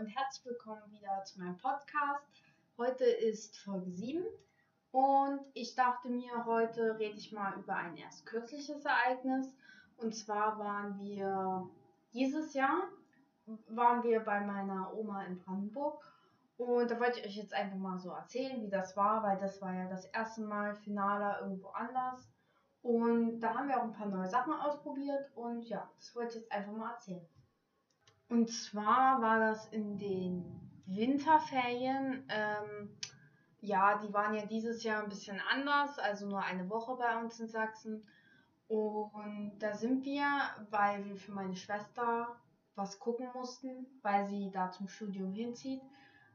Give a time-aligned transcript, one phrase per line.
[0.00, 2.24] und herzlich willkommen wieder zu meinem Podcast.
[2.78, 4.24] Heute ist Folge 7
[4.92, 9.54] und ich dachte mir, heute rede ich mal über ein erst kürzliches Ereignis.
[9.98, 11.68] Und zwar waren wir
[12.14, 12.84] dieses Jahr
[13.68, 16.02] waren wir bei meiner Oma in Brandenburg
[16.56, 19.60] und da wollte ich euch jetzt einfach mal so erzählen, wie das war, weil das
[19.60, 22.26] war ja das erste Mal Finale irgendwo anders.
[22.80, 26.44] Und da haben wir auch ein paar neue Sachen ausprobiert und ja, das wollte ich
[26.44, 27.28] jetzt einfach mal erzählen.
[28.30, 30.44] Und zwar war das in den
[30.86, 32.24] Winterferien.
[32.28, 32.96] Ähm,
[33.60, 37.40] ja, die waren ja dieses Jahr ein bisschen anders, also nur eine Woche bei uns
[37.40, 38.06] in Sachsen.
[38.68, 40.24] Und da sind wir,
[40.70, 42.36] weil wir für meine Schwester
[42.76, 45.82] was gucken mussten, weil sie da zum Studium hinzieht,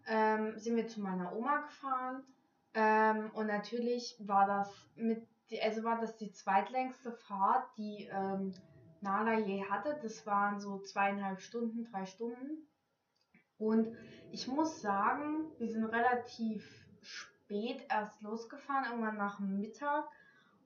[0.05, 2.23] ähm, sind wir zu meiner Oma gefahren.
[2.73, 5.25] Ähm, und natürlich war das mit,
[5.63, 8.53] also war das die zweitlängste Fahrt, die ähm,
[9.01, 9.99] Nala je hatte.
[10.01, 12.67] Das waren so zweieinhalb Stunden, drei Stunden.
[13.57, 13.95] Und
[14.31, 20.05] ich muss sagen, wir sind relativ spät erst losgefahren, irgendwann nach Mittag.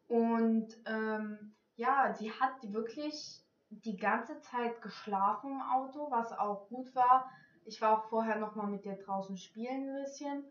[0.08, 6.96] Und ähm, ja, sie hat wirklich die ganze Zeit geschlafen im Auto, was auch gut
[6.96, 7.30] war.
[7.66, 10.44] Ich war auch vorher noch mal mit ihr draußen spielen ein bisschen.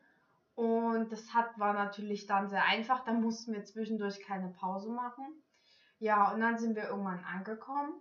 [0.55, 3.05] Und das hat, war natürlich dann sehr einfach.
[3.05, 5.25] Da mussten wir zwischendurch keine Pause machen.
[5.99, 7.93] Ja, und dann sind wir irgendwann angekommen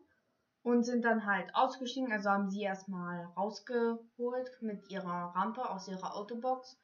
[0.62, 2.12] und sind dann halt ausgestiegen.
[2.12, 6.80] Also haben sie erstmal rausgeholt mit ihrer Rampe aus ihrer Autobox.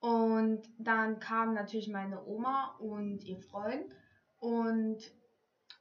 [0.00, 3.94] Und dann kam natürlich meine Oma und ihr Freund.
[4.38, 4.98] Und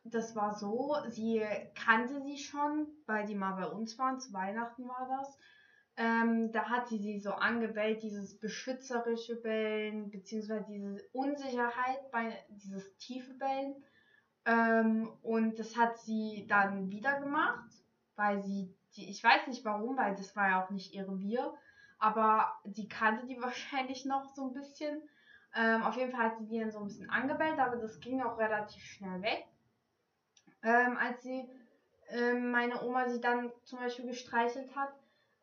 [0.03, 1.41] das war so, sie
[1.75, 4.19] kannte sie schon, weil die mal bei uns waren.
[4.19, 5.37] Zu Weihnachten war das.
[5.97, 12.95] Ähm, da hat sie sie so angebellt, dieses beschützerische Bellen, beziehungsweise diese Unsicherheit bei dieses
[12.97, 13.75] tiefe Bellen.
[14.45, 17.69] Ähm, und das hat sie dann wieder gemacht,
[18.15, 21.53] weil sie, die, ich weiß nicht warum, weil das war ja auch nicht ihr Revier,
[21.97, 25.01] aber sie kannte die wahrscheinlich noch so ein bisschen.
[25.55, 28.21] Ähm, auf jeden Fall hat sie die dann so ein bisschen angebellt, aber das ging
[28.21, 29.45] auch relativ schnell weg.
[30.61, 31.49] Ähm, als sie
[32.09, 34.93] ähm, meine Oma sie dann zum Beispiel gestreichelt hat,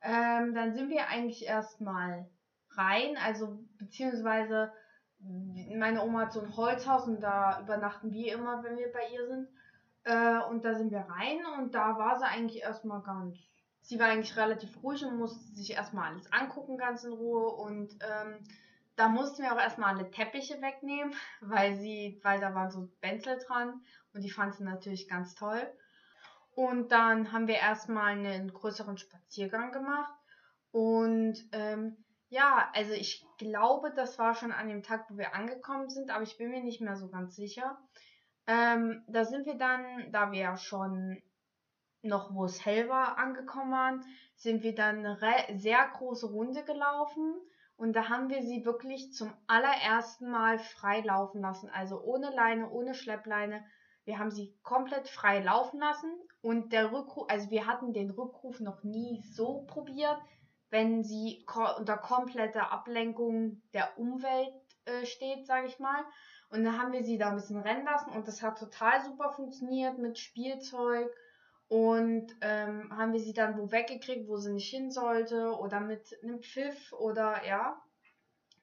[0.02, 2.28] ähm, dann sind wir eigentlich erstmal
[2.70, 4.72] rein, also beziehungsweise
[5.18, 9.26] meine Oma hat so ein Holzhaus und da übernachten wir immer, wenn wir bei ihr
[9.26, 9.48] sind.
[10.04, 13.36] Äh, und da sind wir rein und da war sie eigentlich erstmal ganz.
[13.82, 17.48] Sie war eigentlich relativ ruhig und musste sich erstmal alles angucken, ganz in Ruhe.
[17.48, 18.38] Und ähm,
[18.96, 23.38] da mussten wir auch erstmal alle Teppiche wegnehmen, weil sie, weil da waren so Bänzel
[23.46, 23.80] dran
[24.12, 25.62] und die fand sie natürlich ganz toll.
[26.54, 30.12] Und dann haben wir erstmal einen größeren Spaziergang gemacht.
[30.72, 31.96] Und ähm,
[32.28, 36.22] ja, also ich glaube, das war schon an dem Tag, wo wir angekommen sind, aber
[36.22, 37.78] ich bin mir nicht mehr so ganz sicher.
[38.46, 41.22] Ähm, da sind wir dann, da wir ja schon
[42.02, 44.04] noch, wo es hell war, angekommen waren,
[44.36, 47.34] sind wir dann eine sehr große Runde gelaufen
[47.76, 51.68] und da haben wir sie wirklich zum allerersten Mal frei laufen lassen.
[51.70, 53.64] Also ohne Leine, ohne Schleppleine.
[54.04, 58.60] Wir haben sie komplett frei laufen lassen und der Rückruf, also wir hatten den Rückruf
[58.60, 60.20] noch nie so probiert
[60.70, 64.52] wenn sie ko unter kompletter Ablenkung der Umwelt
[64.84, 66.04] äh, steht, sage ich mal.
[66.48, 69.30] Und dann haben wir sie da ein bisschen rennen lassen und das hat total super
[69.30, 71.10] funktioniert mit Spielzeug.
[71.68, 76.16] Und ähm, haben wir sie dann wo weggekriegt, wo sie nicht hin sollte oder mit
[76.22, 77.82] einem Pfiff oder ja.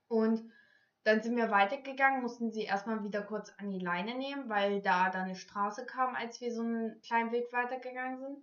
[0.07, 0.49] Und
[1.03, 5.09] dann sind wir weitergegangen, mussten sie erstmal wieder kurz an die Leine nehmen, weil da
[5.09, 8.37] dann eine Straße kam, als wir so einen kleinen Weg weitergegangen sind.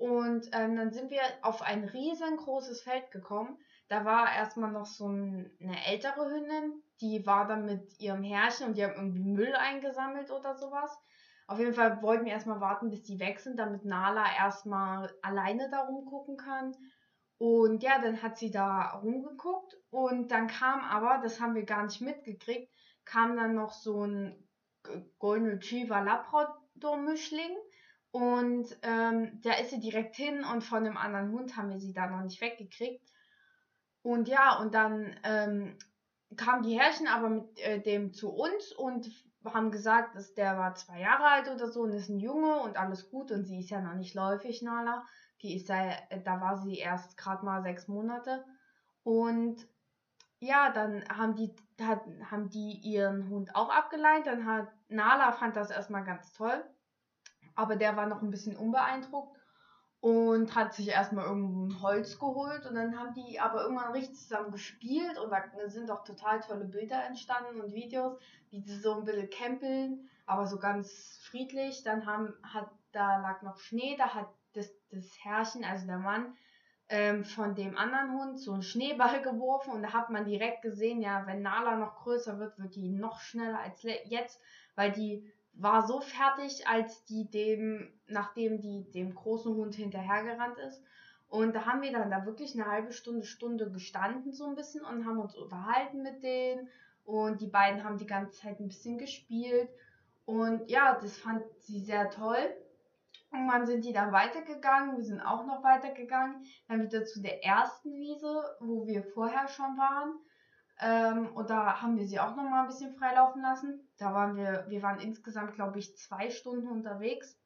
[0.00, 3.58] Und ähm, dann sind wir auf ein riesengroßes Feld gekommen.
[3.88, 8.68] Da war erstmal noch so ein, eine ältere Hündin, die war dann mit ihrem Herrchen
[8.68, 10.98] und die haben irgendwie Müll eingesammelt oder sowas.
[11.46, 15.68] Auf jeden Fall wollten wir erstmal warten, bis die weg sind, damit Nala erstmal alleine
[15.68, 16.74] da rumgucken kann.
[17.36, 21.82] Und ja, dann hat sie da rumgeguckt und dann kam aber, das haben wir gar
[21.82, 22.72] nicht mitgekriegt,
[23.04, 24.48] kam dann noch so ein
[25.18, 27.54] Golden Retriever Labrador Mischling
[28.12, 31.92] und ähm, da ist sie direkt hin und von dem anderen Hund haben wir sie
[31.92, 33.08] da noch nicht weggekriegt.
[34.02, 35.76] Und ja, und dann ähm,
[36.36, 39.10] kamen die Herrchen aber mit äh, dem zu uns und
[39.44, 42.76] haben gesagt, dass der war zwei Jahre alt oder so und ist ein Junge und
[42.76, 45.04] alles gut und sie ist ja noch nicht läufig, Nala.
[45.42, 48.44] Die ist ja, äh, da war sie erst gerade mal sechs Monate.
[49.04, 49.66] Und
[50.40, 54.26] ja, dann haben die, hat, haben die ihren Hund auch abgeleint.
[54.26, 56.64] Dann hat Nala fand das erstmal ganz toll
[57.54, 59.40] aber der war noch ein bisschen unbeeindruckt
[60.00, 64.50] und hat sich erstmal irgendein Holz geholt und dann haben die aber irgendwann richtig zusammen
[64.50, 68.18] gespielt und da sind auch total tolle Bilder entstanden und Videos,
[68.50, 71.82] wie sie so ein bisschen campeln, aber so ganz friedlich.
[71.82, 76.34] Dann haben, hat, da lag noch Schnee, da hat das, das Herrchen, also der Mann,
[76.88, 81.02] ähm, von dem anderen Hund so einen Schneeball geworfen und da hat man direkt gesehen,
[81.02, 84.40] ja, wenn Nala noch größer wird, wird die noch schneller als jetzt,
[84.76, 90.82] weil die war so fertig, als die dem, nachdem die dem großen Hund hinterhergerannt ist.
[91.28, 94.84] Und da haben wir dann da wirklich eine halbe Stunde, Stunde gestanden so ein bisschen
[94.84, 96.68] und haben uns unterhalten mit denen.
[97.04, 99.68] Und die beiden haben die ganze Zeit ein bisschen gespielt.
[100.24, 102.54] Und ja, das fand sie sehr toll.
[103.32, 107.94] Irgendwann sind die dann weitergegangen, wir sind auch noch weitergegangen, dann wieder zu der ersten
[107.94, 110.18] Wiese, wo wir vorher schon waren.
[110.80, 113.86] Ähm, und da haben wir sie auch noch mal ein bisschen freilaufen lassen.
[113.98, 117.38] Da waren wir, wir waren insgesamt, glaube ich, zwei Stunden unterwegs.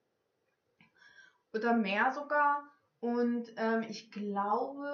[1.53, 2.63] Oder mehr sogar.
[3.01, 4.89] Und ähm, ich glaube,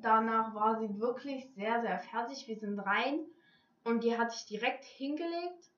[0.00, 2.48] danach war sie wirklich sehr, sehr fertig.
[2.48, 3.20] Wir sind rein
[3.84, 5.70] und die hat sich direkt hingelegt.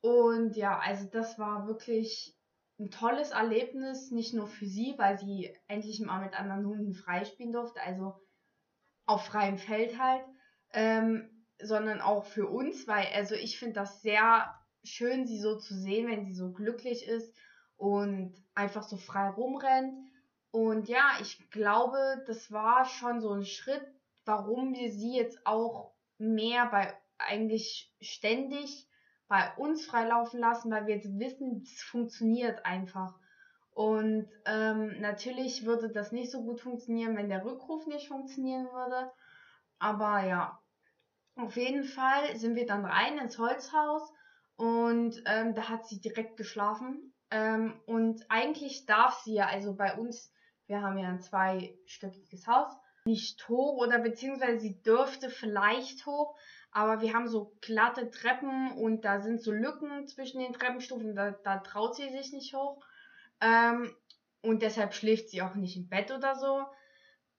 [0.00, 2.36] Und ja, also das war wirklich
[2.80, 7.52] ein tolles Erlebnis, nicht nur für sie, weil sie endlich mal mit anderen Hunden freispielen
[7.52, 8.20] durfte, also
[9.06, 10.24] auf freiem Feld halt,
[10.72, 11.28] ähm,
[11.62, 14.54] sondern auch für uns, weil also ich finde das sehr
[14.84, 17.34] schön, sie so zu sehen, wenn sie so glücklich ist
[17.76, 19.94] und einfach so frei rumrennt.
[20.50, 23.86] Und ja, ich glaube, das war schon so ein Schritt,
[24.24, 28.88] warum wir sie jetzt auch mehr bei eigentlich ständig
[29.28, 33.14] bei uns freilaufen lassen, weil wir jetzt wissen, es funktioniert einfach.
[33.70, 39.10] Und ähm, natürlich würde das nicht so gut funktionieren, wenn der Rückruf nicht funktionieren würde.
[39.78, 40.61] Aber ja,
[41.36, 44.12] auf jeden Fall sind wir dann rein ins Holzhaus
[44.56, 47.14] und ähm, da hat sie direkt geschlafen.
[47.30, 50.32] Ähm, und eigentlich darf sie ja, also bei uns,
[50.66, 52.72] wir haben ja ein zweistöckiges Haus,
[53.04, 56.36] nicht hoch oder beziehungsweise sie dürfte vielleicht hoch,
[56.70, 61.32] aber wir haben so glatte Treppen und da sind so Lücken zwischen den Treppenstufen, da,
[61.32, 62.84] da traut sie sich nicht hoch.
[63.40, 63.94] Ähm,
[64.42, 66.64] und deshalb schläft sie auch nicht im Bett oder so.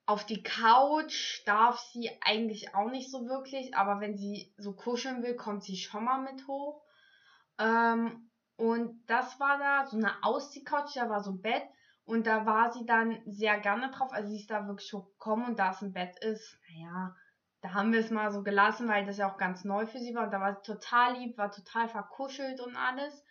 [0.05, 5.23] Auf die Couch darf sie eigentlich auch nicht so wirklich, aber wenn sie so kuscheln
[5.23, 6.83] will, kommt sie schon mal mit hoch.
[7.57, 11.63] Ähm, und das war da so eine Ausziehcouch, da war so ein Bett
[12.05, 14.11] und da war sie dann sehr gerne drauf.
[14.11, 17.15] Also sie ist da wirklich so gekommen und da es ein Bett ist, naja,
[17.61, 20.13] da haben wir es mal so gelassen, weil das ja auch ganz neu für sie
[20.13, 20.25] war.
[20.25, 23.23] Und da war sie total lieb, war total verkuschelt und alles.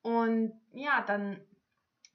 [0.00, 1.44] Und ja, dann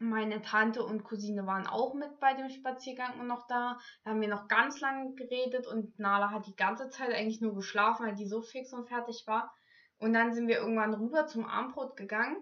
[0.01, 3.79] meine Tante und Cousine waren auch mit bei dem Spaziergang und noch da.
[4.03, 7.53] Da haben wir noch ganz lange geredet und Nala hat die ganze Zeit eigentlich nur
[7.53, 9.53] geschlafen, weil die so fix und fertig war.
[9.99, 12.37] Und dann sind wir irgendwann rüber zum Armbrot gegangen.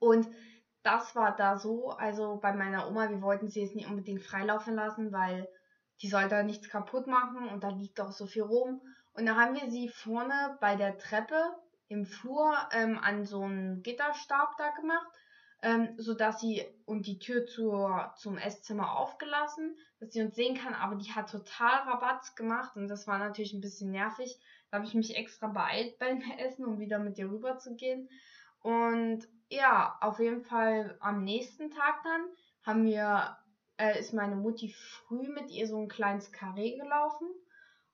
[0.00, 0.28] Und
[0.82, 4.74] das war da so, also bei meiner Oma, wir wollten sie jetzt nicht unbedingt freilaufen
[4.74, 5.48] lassen, weil
[6.02, 8.80] die soll da nichts kaputt machen und da liegt auch so viel rum.
[9.12, 11.40] Und da haben wir sie vorne bei der Treppe
[11.88, 15.06] im Flur ähm, an so einen Gitterstab da gemacht,
[15.62, 20.74] ähm, sodass sie und die Tür zur, zum Esszimmer aufgelassen, dass sie uns sehen kann,
[20.74, 24.38] aber die hat total Rabatz gemacht und das war natürlich ein bisschen nervig.
[24.70, 28.08] Da habe ich mich extra beeilt beim Essen, um wieder mit ihr rüber zu gehen.
[28.60, 32.22] Und ja, auf jeden Fall am nächsten Tag dann
[32.62, 33.36] haben wir
[33.78, 37.28] äh, ist meine Mutti früh mit ihr so ein kleines Karree gelaufen.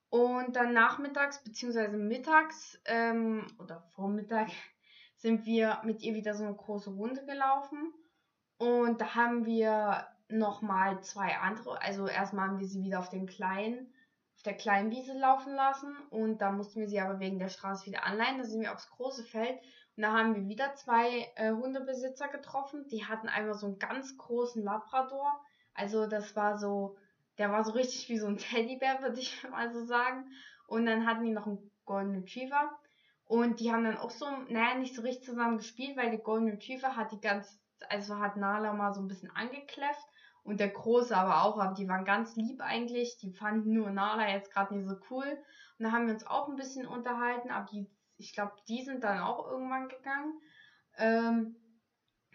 [0.09, 1.97] Und dann nachmittags bzw.
[1.97, 4.49] mittags ähm, oder Vormittag
[5.23, 7.95] sind wir mit ihr wieder so eine große Runde gelaufen.
[8.59, 13.27] Und da haben wir nochmal zwei andere, also erstmal haben wir sie wieder auf den
[13.27, 13.95] kleinen,
[14.37, 17.87] auf der kleinen Wiese laufen lassen und da mussten wir sie aber wegen der Straße
[17.87, 18.39] wieder anleihen.
[18.39, 19.61] Da sind wir aufs große Feld
[19.97, 22.87] und da haben wir wieder zwei äh, Hundebesitzer getroffen.
[22.89, 25.41] Die hatten einmal so einen ganz großen Labrador,
[25.75, 26.97] also das war so,
[27.39, 30.33] der war so richtig wie so ein Teddybär, würde ich mal so sagen.
[30.67, 32.71] Und dann hatten die noch einen Golden Retriever.
[33.33, 36.51] Und die haben dann auch so, naja, nicht so richtig zusammen gespielt, weil der Golden
[36.51, 37.59] Retriever hat die ganz,
[37.89, 40.07] also hat Nala mal so ein bisschen angekläfft.
[40.43, 43.17] Und der Große aber auch, aber die waren ganz lieb eigentlich.
[43.23, 45.25] Die fanden nur Nala jetzt gerade nicht so cool.
[45.79, 49.03] Und da haben wir uns auch ein bisschen unterhalten, aber die, ich glaube, die sind
[49.03, 50.35] dann auch irgendwann gegangen.
[50.99, 51.57] Ähm,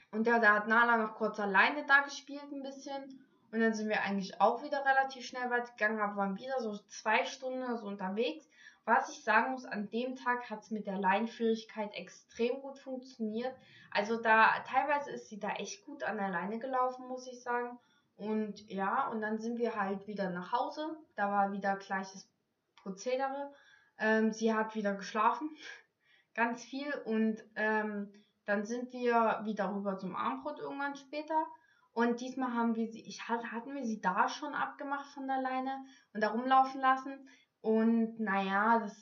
[0.09, 3.23] und ja, da hat Nala noch kurz alleine da gespielt ein bisschen.
[3.51, 6.75] Und dann sind wir eigentlich auch wieder relativ schnell weit gegangen, aber waren wieder so
[6.87, 8.49] zwei Stunden so unterwegs.
[8.87, 13.53] Was ich sagen muss, an dem Tag hat es mit der Leinführigkeit extrem gut funktioniert.
[13.91, 17.77] Also da teilweise ist sie da echt gut an der Leine gelaufen, muss ich sagen.
[18.15, 20.95] Und ja, und dann sind wir halt wieder nach Hause.
[21.17, 22.31] Da war wieder gleiches
[22.77, 23.53] Prozedere.
[23.99, 25.49] Ähm, sie hat wieder geschlafen,
[26.33, 26.93] ganz viel.
[27.03, 28.13] Und ähm,
[28.45, 31.45] dann sind wir wieder rüber zum Armbrot irgendwann später.
[31.91, 35.83] Und diesmal haben wir sie, ich hatten wir sie da schon abgemacht von der Leine
[36.13, 37.27] und da rumlaufen lassen.
[37.61, 38.95] Und naja, das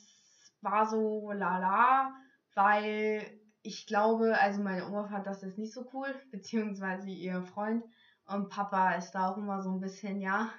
[0.60, 2.14] war so lala,
[2.54, 3.22] weil
[3.62, 7.84] ich glaube, also meine Oma fand das jetzt nicht so cool, beziehungsweise ihr Freund.
[8.26, 10.50] Und Papa ist da auch immer so ein bisschen, ja,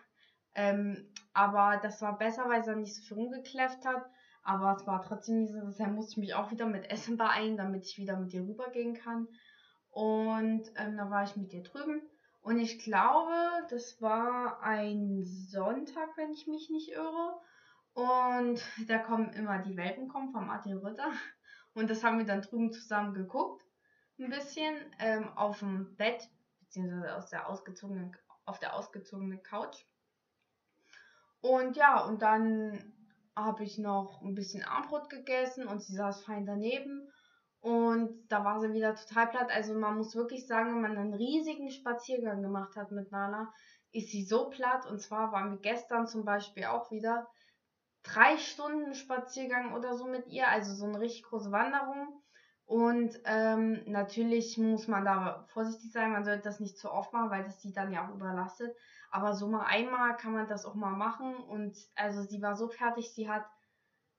[0.56, 4.04] Ähm, aber das war besser, weil er nicht so viel rumgekläfft hat.
[4.44, 7.58] Aber es war trotzdem nicht so, deshalb musste ich mich auch wieder mit Essen beeilen,
[7.58, 9.28] damit ich wieder mit ihr rübergehen kann.
[9.92, 12.02] Und ähm, dann war ich mit ihr drüben.
[12.42, 13.34] Und ich glaube,
[13.70, 17.40] das war ein Sonntag, wenn ich mich nicht irre.
[17.98, 21.12] Und da kommen immer die Welpen kommen vom Martin Rütter.
[21.74, 23.66] Und das haben wir dann drüben zusammen geguckt.
[24.20, 29.84] Ein bisschen ähm, auf dem Bett, beziehungsweise aus der ausgezogenen, auf der ausgezogenen Couch.
[31.42, 32.94] Und ja, und dann
[33.36, 37.12] habe ich noch ein bisschen Armbrot gegessen und sie saß fein daneben.
[37.62, 39.50] Und da war sie wieder total platt.
[39.50, 43.52] Also man muss wirklich sagen, wenn man einen riesigen Spaziergang gemacht hat mit Nala,
[43.92, 44.86] ist sie so platt.
[44.86, 47.28] Und zwar waren wir gestern zum Beispiel auch wieder
[48.14, 50.48] drei Stunden Spaziergang oder so mit ihr.
[50.48, 52.22] Also so eine richtig große Wanderung.
[52.66, 56.12] Und ähm, natürlich muss man da vorsichtig sein.
[56.12, 58.76] Man sollte das nicht zu oft machen, weil das sie dann ja auch überlastet.
[59.10, 61.36] Aber so mal einmal kann man das auch mal machen.
[61.36, 63.46] Und also sie war so fertig, sie hat,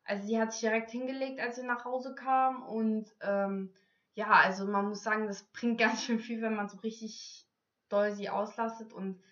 [0.05, 2.63] also sie hat sich direkt hingelegt, als sie nach Hause kam.
[2.63, 3.75] Und ähm,
[4.15, 7.47] ja, also man muss sagen, das bringt ganz schön viel, wenn man so richtig
[7.91, 8.95] doll sie auslastet.
[8.95, 9.23] Und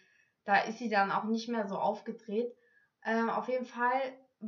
[0.45, 2.55] da ist sie dann auch nicht mehr so aufgedreht.
[3.03, 3.99] Ähm, auf jeden Fall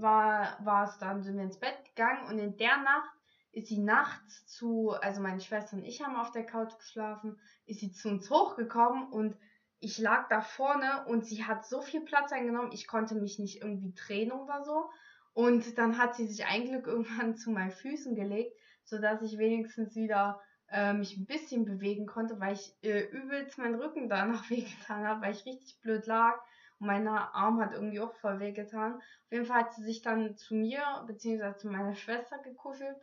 [0.00, 3.10] war, es dann, sind wir ins Bett gegangen und in der Nacht
[3.52, 7.80] ist sie nachts zu, also meine Schwester und ich haben auf der Couch geschlafen, ist
[7.80, 9.36] sie zu uns hochgekommen und
[9.80, 13.62] ich lag da vorne und sie hat so viel Platz eingenommen, ich konnte mich nicht
[13.62, 14.90] irgendwie drehen oder so.
[15.34, 20.40] Und dann hat sie sich eigentlich irgendwann zu meinen Füßen gelegt, sodass ich wenigstens wieder
[20.70, 25.22] äh, mich ein bisschen bewegen konnte, weil ich äh, übelst meinen Rücken danach wehgetan habe,
[25.22, 26.40] weil ich richtig blöd lag.
[26.78, 28.94] Und mein Arm hat irgendwie auch voll wehgetan.
[28.96, 31.56] Auf jeden Fall hat sie sich dann zu mir bzw.
[31.56, 32.96] zu meiner Schwester gekuschelt.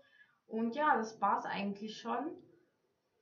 [0.48, 2.32] Und ja, das war es eigentlich schon.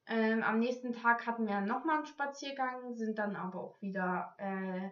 [0.06, 4.90] Ähm, am nächsten Tag hatten wir nochmal einen Spaziergang, sind dann aber auch wieder äh,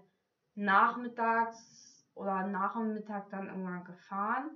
[0.55, 4.49] nachmittags oder nach dem Mittag dann irgendwann gefahren.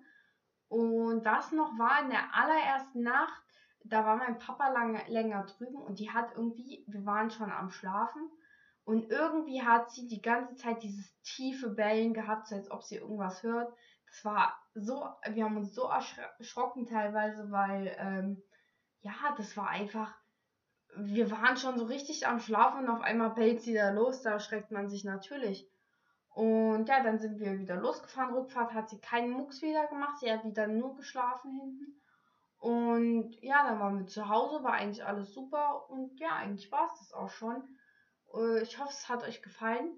[0.69, 3.43] Und das noch war in der allerersten Nacht,
[3.83, 7.69] da war mein Papa lange, länger drüben und die hat irgendwie, wir waren schon am
[7.69, 8.29] Schlafen
[8.85, 12.97] und irgendwie hat sie die ganze Zeit dieses tiefe Bellen gehabt, so als ob sie
[12.97, 13.73] irgendwas hört.
[14.07, 18.43] Das war so, wir haben uns so erschrocken teilweise, weil, ähm,
[19.01, 20.15] ja, das war einfach,
[20.95, 24.33] wir waren schon so richtig am Schlafen und auf einmal bellt sie da los, da
[24.33, 25.67] erschreckt man sich natürlich.
[26.29, 28.35] Und ja, dann sind wir wieder losgefahren.
[28.35, 32.01] Rückfahrt hat sie keinen Mucks wieder gemacht, sie hat wieder nur geschlafen hinten.
[32.59, 36.85] Und ja, dann waren wir zu Hause, war eigentlich alles super und ja, eigentlich war
[36.85, 37.63] es das auch schon.
[38.33, 39.91] Äh, ich hoffe, es hat euch gefallen.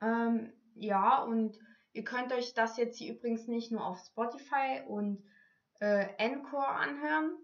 [0.00, 1.58] Ähm, ja, und
[1.92, 5.22] ihr könnt euch das jetzt hier übrigens nicht nur auf Spotify und
[5.80, 7.36] äh, Encore anhören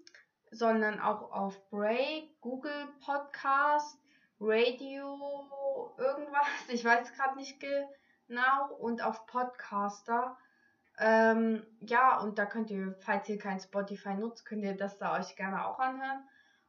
[0.50, 3.98] sondern auch auf Break, Google Podcast,
[4.40, 10.36] Radio, irgendwas, ich weiß gerade nicht genau, und auf Podcaster.
[10.98, 15.18] Ähm, ja, und da könnt ihr, falls ihr kein Spotify nutzt, könnt ihr das da
[15.18, 16.26] euch gerne auch anhören.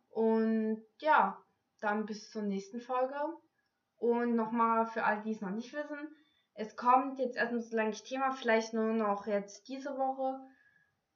[0.09, 1.41] Und ja,
[1.79, 3.15] dann bis zur nächsten Folge.
[3.97, 6.15] Und nochmal für alle, die es noch nicht wissen,
[6.53, 10.39] es kommt jetzt erstmal so lange Thema, vielleicht nur noch jetzt diese Woche,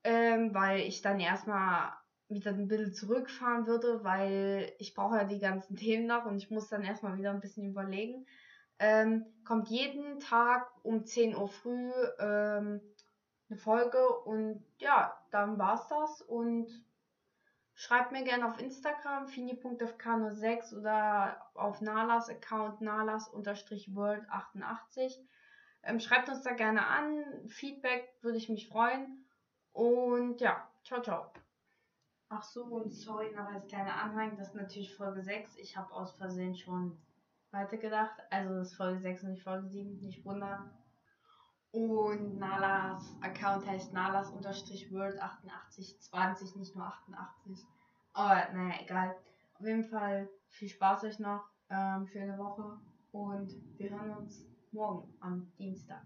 [0.04, 1.92] ähm, weil ich dann erstmal
[2.30, 6.50] wieder ein bisschen zurückfahren würde, weil ich brauche ja die ganzen Themen noch und ich
[6.52, 8.26] muss dann erstmal wieder ein bisschen überlegen.
[8.80, 12.82] Ähm, kommt jeden Tag um 10 Uhr früh ähm,
[13.50, 16.68] eine Folge und ja, dann war's das und
[17.82, 25.18] schreibt mir gerne auf Instagram fini.fk06 oder auf Nalas Account nalas-world88.
[25.82, 29.26] Ähm, schreibt uns da gerne an, Feedback würde ich mich freuen
[29.72, 31.34] und ja, ciao, ciao.
[32.30, 35.58] Ach so, und sorry noch als kleiner Anhang, das ist natürlich Folge 6.
[35.58, 37.02] Ich habe aus Versehen schon
[37.50, 38.14] weitergedacht.
[38.30, 40.72] Also das ist Folge 6 und nicht Folge 7, nicht wundern.
[41.72, 47.66] Und Nalas Account heißt nalas-world8820, nicht nur 88.
[48.14, 49.16] Aber naja, egal.
[49.58, 52.78] Auf jeden Fall viel Spaß euch noch, ähm, eine Woche
[53.12, 56.04] und wir hören uns morgen am Dienstag.